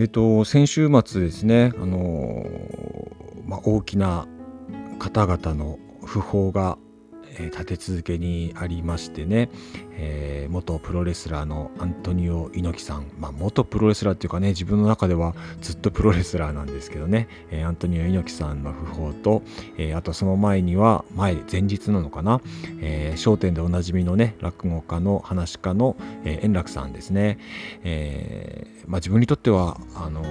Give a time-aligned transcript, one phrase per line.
[0.00, 2.46] えっと、先週末ですね、あの
[3.46, 4.28] まあ、大きな
[5.00, 6.78] 方々の訃報が、
[7.46, 9.50] 立て続けにありましてね、
[9.92, 19.42] えー、元プロレスラーのアントニオ猪木さん、まあ、元プロレスラーっていうかね自分の中ではずっとプロレスラーなんですけどね、えー、アントニオ猪木さんの訃報と、
[19.76, 22.40] えー、あとその前には前前日なのかな
[22.80, 27.38] 『えー、笑点』でおなじみのね落語家の話家の、え、円楽さんですね、
[27.84, 30.22] えまあ、自分にとってはあの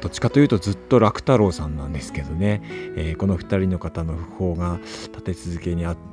[0.00, 2.60] どっちかというとずっと楽太郎さんなんですけどね、
[2.96, 6.11] えー、この2人の方の訃報が立て続けにあって、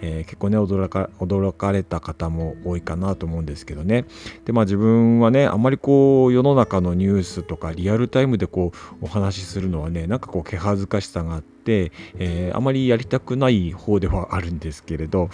[0.00, 4.04] えー、結構ね驚か驚かれた方も多いかなと思うんですけどね。
[4.44, 15.30] でまあ自分はねあんまりこう世の中のニュースとかリアルタイムでこうお話しするのはねなんかこう気恥ずかしさがあって、えー、あまりやりたくない方ではあるんですけれど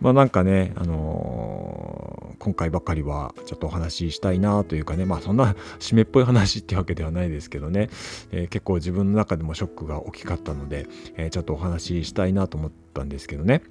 [0.00, 7.88] まあなんかね、あのー、今回ばかりはちょっとお話ししたいなというかね、まあそんな締めっぽい話ってわけではないですけどね、
[8.30, 13.62] えー、結構自分の中でもショックが大きかったので、え、ちょっとお話ししたいなと思ってたんですけどね。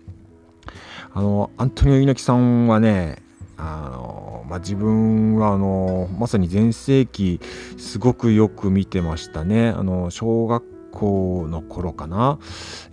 [1.13, 3.23] あの、アントニオ猪木さんはね、
[3.57, 7.39] あのまあ、自分はあのまさに全盛期
[7.77, 9.69] すごくよく見てましたね。
[9.69, 12.39] あの小学校の頃かな、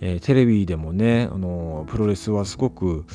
[0.01, 3.05] えー、テレビでもねあのプロレスはすごく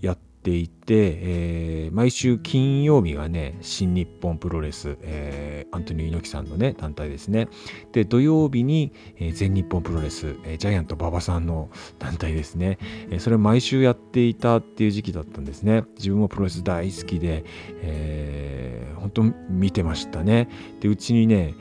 [0.00, 7.48] やっていて、えー、毎週金曜日がね新日本プロレス、えー、アントニオ猪木さんのね団体ですね。
[7.92, 12.78] で土曜日に、えー、全日本プロレス、えジャイアント馬場さんの団体ですね、
[13.10, 15.84] えそれ毎週やっていたっていう時期だったんですね。
[15.96, 17.44] 自分もプロレス大好きで、
[17.80, 20.48] えー、本当見てましたね。
[20.80, 21.54] でうちにね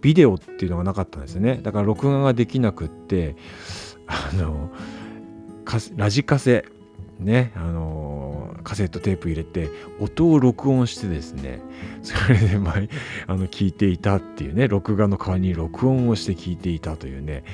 [0.00, 1.60] ビデオっていうのがなかったんですね。
[1.62, 3.36] だから録画ができなくって
[4.06, 4.70] あの
[5.96, 6.64] ラジカセ
[7.18, 8.23] ねあの
[8.64, 9.68] カセットテープ入れて
[10.00, 11.60] 音を録音してですね
[12.02, 12.88] それで前
[13.26, 17.44] あの聞いていたっていうね録画の代わりに録音をして聞いていたというね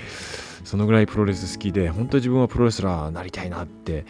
[0.65, 4.04] そのぐらいプロレス好きで本当自分はプロレスラーになりたいなって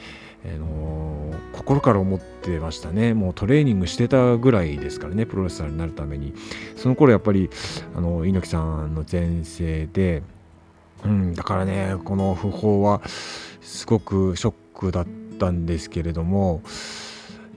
[0.45, 3.13] あのー、心から思ってましたね。
[3.13, 6.33] もうトレーニングしてたぐらいですからねプロレスラーになるために。
[6.77, 7.51] その頃やっぱり
[7.95, 10.23] あの猪木さんの前世で、
[11.05, 13.03] うん、だからねこの訃報は
[13.61, 16.63] すごくショックだったたんですけれども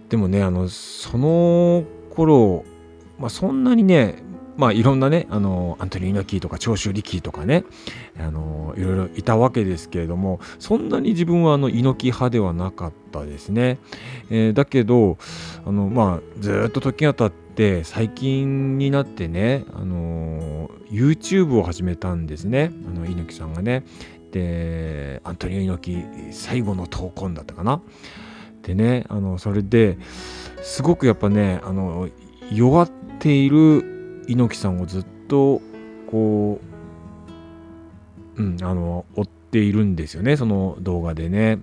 [0.10, 2.64] でもねあのその頃、
[3.20, 4.24] まあ、そんなにね
[4.56, 7.64] まあいろんなねあのアントニー猪木とか長州力とかね
[8.20, 13.80] あのいろいろいたわけですけれどもそんなに自分はあの猪木派ではなかったですね、
[14.30, 15.18] えー、だけど
[15.66, 22.72] あのまあずっと時が経って最近になってねあの YouTube を始めたんですね。
[22.88, 23.84] あの猪木さんがね。
[24.34, 27.82] でアントニオ猪木最後の闘魂だったかな？
[28.64, 30.00] でねあのそれで
[30.64, 32.10] すごくやっぱねあの
[32.52, 35.62] 弱っている猪木さんをずっと
[36.10, 36.60] こ
[38.38, 41.60] う、うん、あの追っているんですよねその動画でね。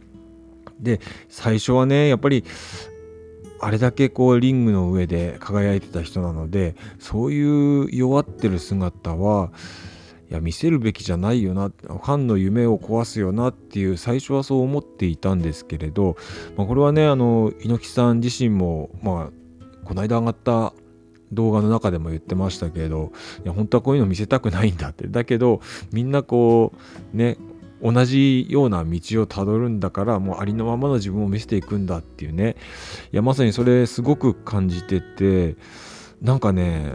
[0.78, 2.44] で最初はねやっぱり
[3.58, 9.50] あれだけこうリングの上で輝いてた人なのでそういう弱ってる姿は
[10.30, 16.16] いや見せるべきじゃないよなファンの夢を壊すよなっていう最初はそう思っていたんですけれど、
[16.56, 20.72] まあ、これはねあの猪木さん自身もまあこの間上がった
[21.32, 23.12] 動画の中でも言ってましたけど
[23.44, 25.08] いや本当はこういうの見せたくないんだって。
[25.08, 25.60] だけど
[25.92, 26.72] みんなこ
[27.12, 27.36] うね
[27.82, 32.56] 同じような道をたどるんだからもうありのままの自分を見せていくんだっていうね。
[33.12, 35.56] いやまさにそれすごく感じてて
[36.20, 36.94] なんかね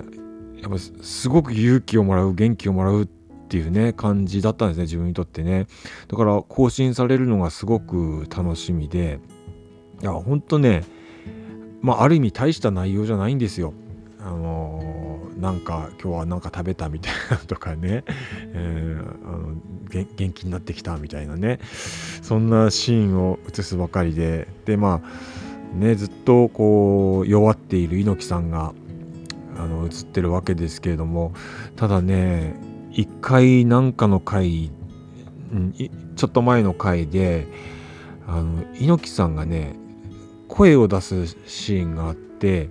[0.62, 3.06] やっぱすごく勇気をもらう元気をもらうっ
[3.46, 5.68] っていうね感じだったんですね自分にとってね。
[6.08, 9.20] だから更新されるのがすごく楽しみで。
[10.02, 10.84] いやほんとね
[11.82, 13.74] まあある意味大した内容じゃないんですよ。
[14.20, 18.04] あのなんか今日は何か食べたみたいなとかね、
[18.54, 19.56] え ー、あの
[19.90, 21.60] 元気になってきたみたいなね。
[22.24, 24.48] そんなシーンを映すばかりで。
[24.66, 28.74] でまあねずっとこう弱っている猪木さんが
[29.58, 31.32] あの映ってるわけですけれども。
[31.76, 32.56] ただね
[32.96, 34.72] 一回なんかの回、
[36.16, 37.48] ちょっと前の回で
[38.26, 39.76] あの猪木さんがね
[40.48, 42.70] 声を出すシーンがあって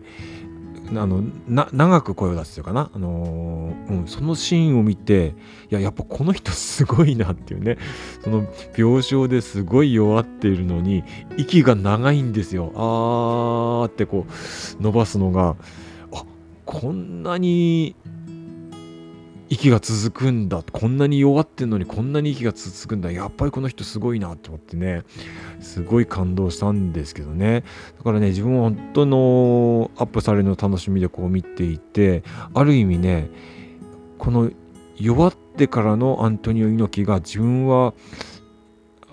[0.90, 5.34] あの長く声を出すというかな、あのー、うん、そのシーンを見て
[5.70, 7.78] いややっぱこの人すごいなっていうね
[8.22, 11.04] その病床ですごい弱っているのに
[11.36, 12.72] 息が長いんですよ。
[12.74, 15.56] あーってこう伸ばすのが
[16.12, 16.24] あ
[16.64, 17.96] こんなに
[19.54, 20.64] 息が続くんだ。
[20.72, 23.12] こんなに弱ってんのにこんなに息が続くんだ。
[23.12, 25.04] やっぱりこの人すごいなって思ってね。
[25.60, 27.62] すごい感動したんですけどね。
[27.96, 33.30] だからね自分は本当のアップされるの楽しみでこう見ていてある意味ね
[34.18, 34.50] この
[34.96, 37.94] 弱ってからのアントニオ猪木が自分は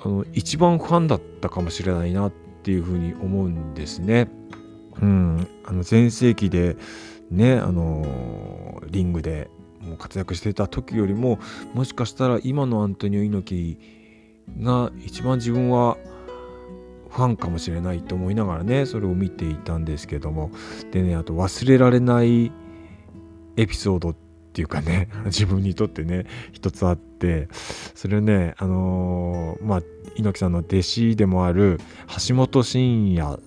[0.04, 2.32] あの一番ファンだったかもしれないなっ
[2.64, 4.28] ていうふうに思うんですね。
[5.02, 6.78] うん、あの全盛期で
[7.30, 9.50] ねあのリングで
[9.82, 11.40] もう活躍していた時よりも
[11.74, 15.98] もしかしたら今のアントニオ猪木が一番自分は
[17.10, 20.52] ファンかもしれないと思いながらねそれを見ていたんですけども。
[20.92, 22.52] でねあと忘れられない
[23.58, 24.16] エピソードっ
[24.54, 27.50] ていうかね 自分にとってね一つあって。
[27.94, 29.82] それねあのー、まあ
[30.16, 31.80] 猪木さんの弟子でもある
[32.28, 33.40] 橋本真也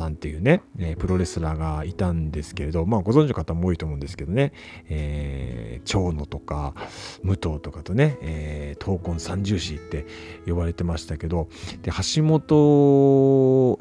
[0.00, 4.52] さんっていうね、えー、プロレスラーがいたんですけれど、まあご存知の方も多いと思うんですけどね、
[4.88, 6.74] えー、長野とか
[7.22, 10.06] 武藤とかとね、えー、闘魂三重士って
[10.46, 11.48] 呼ばれてましたけど、
[11.82, 13.78] で、橋本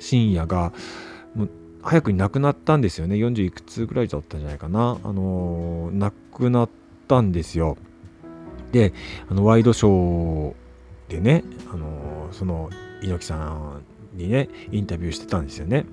[0.00, 0.72] 真也が、
[1.34, 1.50] もう
[1.82, 3.16] 早くに亡くなったんですよね。
[3.16, 4.98] 40いくつぐらいだったんじゃないかな。
[5.04, 6.70] あのー、亡くなっ
[7.06, 7.76] たんですよ。
[8.72, 8.92] で、
[9.28, 12.70] あのワイドショーでね、あのー、その
[13.02, 15.84] 猪木さんにねインタビューしてたんですよね。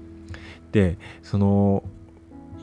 [0.72, 1.84] でその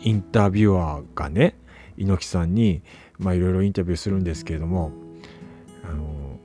[0.03, 1.57] インタビュアーがね
[1.97, 2.83] 猪木さんに
[3.21, 4.93] いろいろインタビューするんですけれども
[5.89, 6.39] あの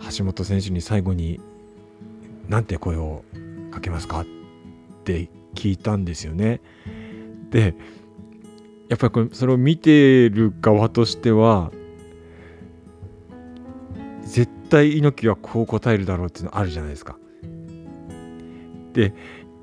[0.16, 1.40] 橋本選手に最後に
[2.48, 3.24] 何て声を
[3.70, 4.22] かけますか？
[4.22, 4.26] っ
[5.04, 6.60] て聞いたんですよね。
[7.50, 7.74] で
[8.88, 11.70] やっぱりこれそれを見てる側としては
[14.22, 17.16] 絶対猪木はこう答えるだろうっていうのあるじゃないですか。
[18.92, 19.14] で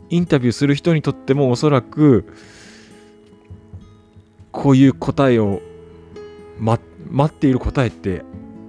[0.10, 2.26] インタビューする人にとってもおそらく
[4.52, 5.62] こういう答えを、
[6.60, 6.80] ま、
[7.10, 8.24] 待っている答えって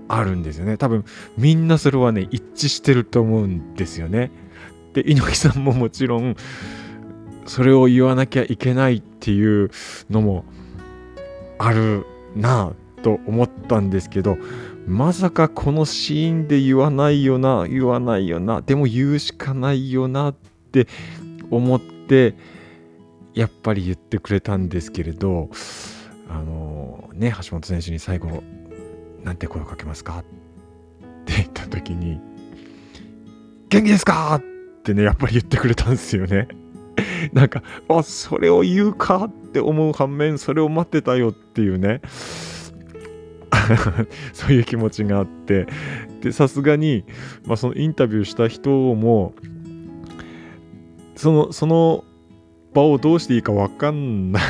[0.08, 0.76] あるんですよね。
[0.76, 1.04] 多分
[1.36, 4.30] みんなそれはね一致してると思うんですよね。
[4.94, 6.34] で猪木さんももちろん
[7.46, 9.70] それを言わなきゃいけないっていう
[10.10, 10.44] のも
[11.58, 14.38] あるなぁと思ったんですけど
[14.86, 20.34] まさかこのシーンで言わないよな言わないよなでも言うしかないよなっ
[20.68, 20.86] って
[21.50, 22.34] 思って
[23.34, 25.48] やっぱり言ってくれたんですけれど
[26.28, 28.42] あのね橋本選手に最後
[29.24, 30.24] 「なんて声をかけますか?」っ
[31.24, 32.20] て言った時に
[33.70, 36.48] 「元気ですか?」ってねやっぱり言ってくれたんですよね。
[37.32, 39.24] なんかあそれを言うか？
[39.26, 42.00] って思う反面それを待ってたよっていうね
[44.34, 45.66] そういう気持ちがあって
[46.20, 47.04] でさすがに、
[47.46, 49.34] まあ、そのインタビューした人も
[51.18, 52.04] そのその
[52.72, 54.46] 場をどうしていいか分かんなか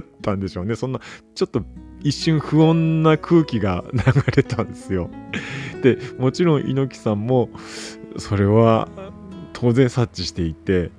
[0.00, 1.00] ったんでしょうねそんな
[1.34, 1.62] ちょっと
[2.02, 4.00] 一瞬不穏な空気が 流
[4.36, 5.10] れたんですよ
[5.82, 7.50] でもちろん猪木さんも
[8.16, 8.88] それは
[9.52, 10.90] 当然察知していて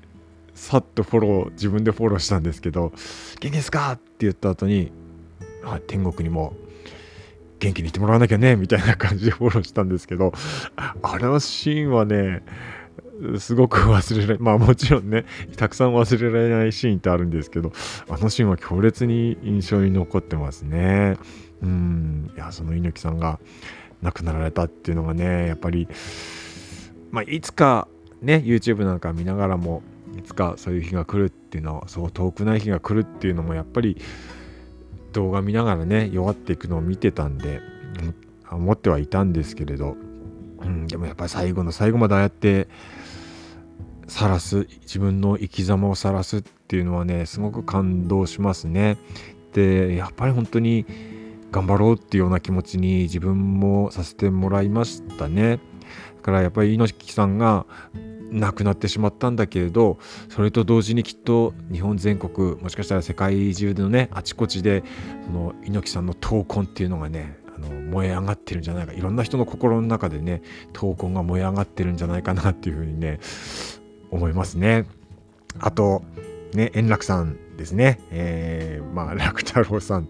[0.53, 2.93] さっとフォロー自分でフォローしたんですけど
[3.41, 4.91] 「元気ですか?」って言った後に
[5.65, 6.53] あ天国にも
[7.59, 10.31] 元気にいてもらわなきゃねみたいな感じでフォローしたんですけど
[11.01, 12.41] あれのシーンはね
[13.37, 15.25] すごく忘れられ、 まあもちろんね、
[15.57, 17.71] たくさん忘れられないシーンってあるんですけど、
[18.09, 21.17] あのシーンは強烈に印象に残ってますね。
[21.61, 23.39] うん、いや、その猪木さんが
[24.01, 25.87] 亡くなられたっていうのがね、やっぱり、
[27.11, 27.87] まあいつか
[28.21, 29.83] ね、YouTube なんか見ながらも、
[30.17, 33.97] いつかそういう日が来るっていうのは、そう遠くない日が来るっていうのも、やっぱり
[35.13, 37.61] 動画見ながらね、弱っていくのを見てたんで、
[38.51, 39.95] 思ってはいたんですけれど、
[40.61, 42.67] うん、でもやっぱり最後の最後までああやって
[44.07, 48.97] 晒す自分の生き様を晒すっていうのはねすごく感動しますね。
[49.53, 50.85] でやっぱり本当に
[51.51, 55.59] 頑張ろうっていうような気持ちに自分もさせてもらいましたね。
[56.17, 57.65] だからやっぱり猪木さんが
[58.31, 59.97] 亡くなってしまったんだけれど
[60.29, 64.83] それと同時にきっと日本全国もしかしたら世界中でのねあちこちで
[65.25, 70.41] その猪木さんの闘魂っていうのがねあの燃え上がってるんじゃないかいろんな人の心の中でね
[70.73, 73.19] 闘魂が燃え上がってるんじゃないかなっていうふうにね
[74.11, 74.85] 思いますね。
[75.59, 76.03] あと、
[76.53, 77.99] ね、円楽さんですね。
[78.11, 80.09] えー、まあ、楽太郎さん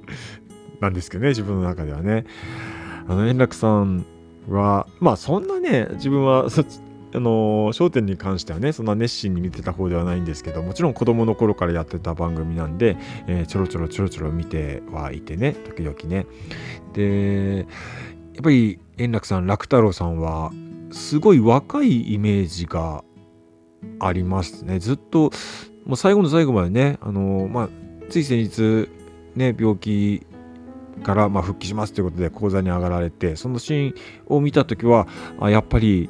[0.79, 2.25] なんですけどね、自分の中ではね。
[3.07, 4.05] あの、円楽さん
[4.47, 6.47] は、まあ、そんなね、自分は、
[7.13, 12.97] あの、笑点に関してはね、そんな熱心に見てた方ではないんですけど、もちろん子供の頃からやってた番組なんで、
[13.27, 16.25] えー、ちょろちょろちょろちょろ見てはいてね、時々ね。
[16.93, 17.65] で、
[18.33, 20.51] やっぱり円楽さん、楽太郎さんは、
[20.91, 23.03] すごい若いイメージが
[23.99, 24.79] ありますね。
[24.79, 25.31] ずっと、
[25.85, 27.69] もう最後の最後までね、あのまあ、
[28.09, 28.89] つい先日、
[29.35, 30.25] ね、病気
[30.99, 33.93] から、まあ、復帰しますということで講座に上がられてそのシーン
[34.27, 35.07] を見た時は
[35.39, 36.09] あやっぱり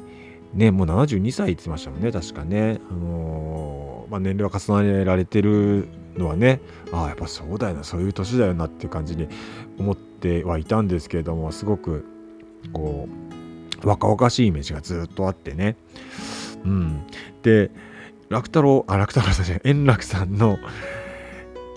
[0.54, 6.60] ねもう72歳って言ってましたもんね確かね、あのー、まあ、年齢は重ねられてるのはね
[6.92, 9.28] ああやっぱそうだよなそういう年だよなっていう感じに
[9.78, 12.04] 思ってはいたんですけれどもすごく
[12.72, 13.08] こ
[13.82, 15.76] う若々しいイメージがずっとあってね。
[16.64, 17.06] うん。
[17.42, 17.70] で
[18.28, 20.58] 楽太郎あ楽太郎さんじゃない円楽さんの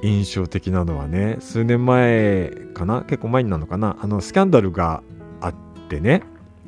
[0.04, 5.02] 印象的なのはね数年前かな結構前になるのかなあのスキャンダルが
[5.40, 5.54] あっ
[5.90, 6.24] てね。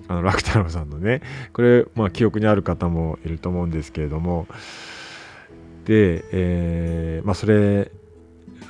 [0.08, 1.22] あの楽太郎さんのね
[1.54, 4.48] これ、まあ、記憶にある方もいると思うんですけれども。
[5.86, 7.92] で、えー、まあ、それ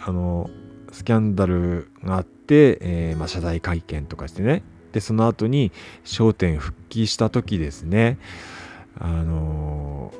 [0.06, 0.50] あの
[0.92, 4.63] スキャンダルがあって、えー、まあ、謝罪会見とかしてね。
[4.92, 5.74] でその後に
[6.20, 8.18] 『笑点』復帰した時ですね。
[8.98, 10.13] あの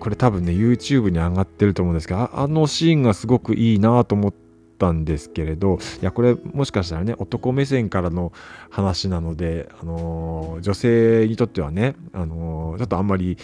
[0.00, 4.49] これ多分ね YouTube に上がってると思うんですけどあのシーンがすごくいいなと思って
[4.80, 8.32] たんですけれどいやこれもしかしたらね男目線からの
[8.70, 13.36] 話なので、あの女性にとってはね、あのちょっとあんまり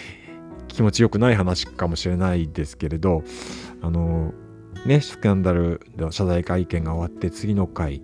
[0.68, 3.22] 気持ちよくない話かもしれないですけれど
[3.82, 4.32] あの
[4.86, 8.02] ねスキャンダルの謝罪会見が終わって次の回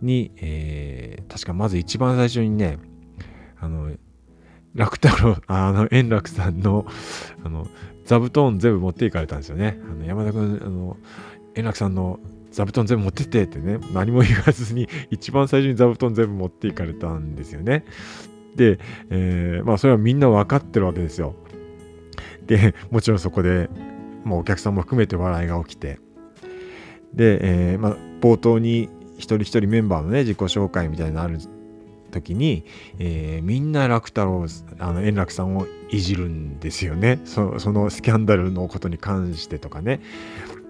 [0.00, 2.78] に、えー、確かまず一番最初にね
[3.60, 3.92] あの
[4.74, 6.86] 楽太郎、あの、円楽さんの、
[7.44, 7.66] あの、
[8.04, 9.78] 座布団全部持っていかれたんですよね。
[9.90, 10.96] あの山田君、あの、
[11.54, 12.18] 円楽さんの
[12.52, 17.84] 座布団全部持ってってってね、何も言わずに、 一番最初に座布団全部持っていかれたんですよね。
[18.54, 18.78] で、
[19.10, 21.34] えー、まあ、それはみんな分かってるわけですよ。
[22.46, 23.70] で、もちろんそこで、
[24.24, 25.98] まあ、お客さんも含めて笑いが起きて、
[27.14, 31.38] で、えー、まあ、冒頭に一人一人メンバーのね、自己紹介みたいなのある
[32.12, 32.64] 時に、
[32.98, 34.46] えー、みんな楽太郎
[34.78, 37.42] あの円楽さんをいじるんですよねそ
[37.72, 40.00] のスキャンダルのことに関してとかね、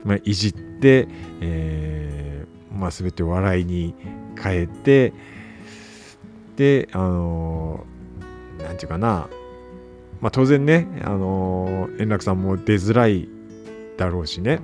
[0.04, 1.09] まあ、いじって、
[1.40, 3.94] えーまあ、全て笑いに
[4.40, 5.12] 変えて
[6.56, 9.28] であのー、ていうかな、
[10.21, 13.28] まあ、当然ね、あのー、円楽さんも出づらい
[13.97, 14.61] だろうしね、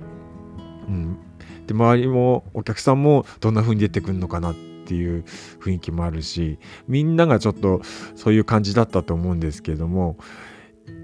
[0.88, 1.18] うん、
[1.66, 5.25] で周りもお客さんもどんな風に出てくるのかなっていう
[5.61, 7.83] 雰囲気もあるしみんながちょっと
[8.16, 10.16] そういう感じだったと思うんですけども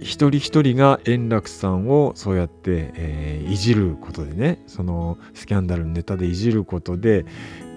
[0.01, 7.25] 一人一人が円楽さんをそうやって、えー、いじることでねそのスキャンダルのネタでいじることで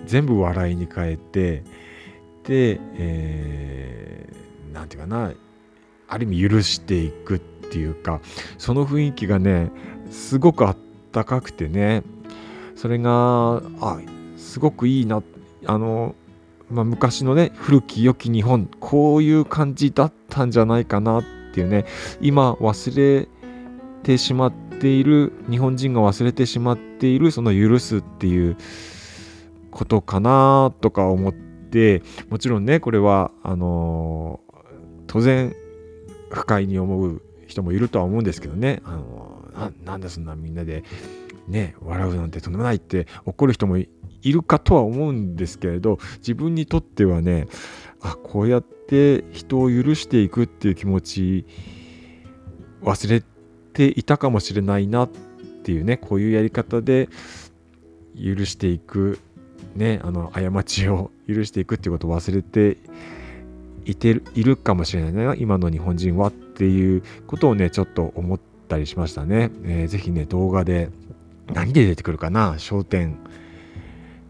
[0.06, 1.64] 全部笑いに変えて
[2.44, 5.32] で、えー、ていうかな
[6.08, 8.22] ある意味許していくっていうか
[8.58, 9.72] その雰囲気がね
[10.10, 10.78] すごくあっ
[11.12, 12.04] たかくてね
[12.76, 14.00] それがあ
[14.38, 15.22] すごくいいな
[15.66, 16.16] あの、
[16.70, 21.22] まあ、昔のね古き良き日本こういう感じだったんじゃないかな
[21.58, 21.86] っていうね
[22.22, 23.28] 今忘れ
[24.04, 28.58] てしまっている日本人が忘れてしまっているその許すっていう
[29.72, 34.40] ことかなとか思ってもちろんねこれはあの
[35.08, 35.56] 当然
[36.30, 38.82] 不快に思う人もいるとは思うんですけどね。
[38.84, 40.84] あのなんでそんなみんなで
[41.48, 43.90] ね笑うなんてとんでもないって怒る人もい
[44.22, 47.48] いるかとは思うんですけれど自分にとってはね
[48.02, 51.46] あこうやって人を許していくっていう気持ち
[52.82, 53.24] 忘れ
[53.74, 55.10] ていたかもしれないなっ
[55.64, 57.10] ていうねこういうやり方で
[58.16, 59.20] 許していく
[59.76, 62.78] ねあの過ちを許していくっていうことを忘れて
[63.86, 70.90] いているかもしれないな今の日本人はっていうことをねちょっと思ったりしましたね、えー、ぜひね動画で
[71.54, 73.18] 何で出てくるかな焦点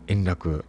[0.07, 0.65] 円楽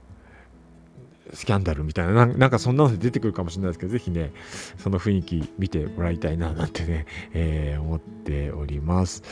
[1.34, 4.32] スキャンダルみたいななんかそんなので出てくるかもしれないですけどぜひね
[4.78, 9.22] その雰囲気見てもらいたいななんてね、 えー、思っております、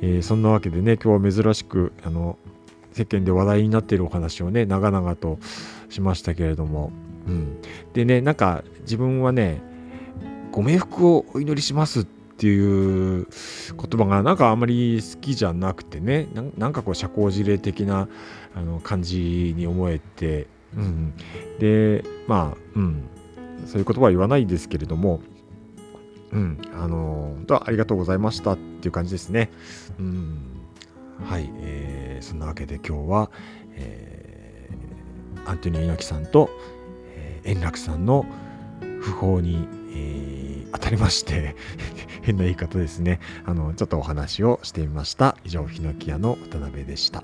[0.00, 2.38] えー、そんなわけでね今日は珍しくあの
[2.92, 5.38] 世間で話題になっているお話をね長々と
[5.88, 6.92] しましたけれども、
[7.26, 7.58] うん、
[7.92, 9.60] でねなんか自分はね
[10.50, 18.08] ご冥福をお祈りしますっていう言葉がなんかあんまり好きじゃなくてねなんかこう社交辞令的な
[18.54, 20.46] あの感じに思えて、
[20.76, 21.14] うん、
[21.58, 23.08] でまあ、うん、
[23.66, 25.20] そういう言葉は言わないですけれども、
[26.32, 29.50] うん、あの本当はありがとうございましたっていう感じですね。
[29.98, 30.38] うん、
[31.24, 33.30] はい、えー、そんなわけで今日は、
[33.74, 36.50] えー、アントニオ猪木さんと、
[37.16, 38.26] えー、円楽さんの
[38.80, 41.56] 訃報に、えー、当たりまして
[42.22, 43.20] 変な言い方ですね。
[43.46, 45.36] あの、ちょっとお話をしてみました。
[45.44, 47.22] 以上、ヒノキ屋の渡辺でした。